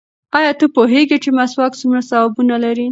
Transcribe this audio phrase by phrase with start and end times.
[0.37, 2.79] ایا ته پوهېږې چې مسواک څومره ثوابونه لري؟